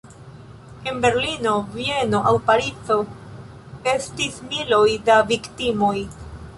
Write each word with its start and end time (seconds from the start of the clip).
En 0.91 0.95
Berlino, 1.03 1.51
Vieno 1.75 2.23
aŭ 2.31 2.33
Parizo 2.49 2.99
estis 3.95 4.43
miloj 4.51 4.85
da 5.13 5.21
viktimoj. 5.33 5.97